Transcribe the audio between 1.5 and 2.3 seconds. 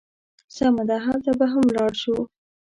هم ولاړ شو.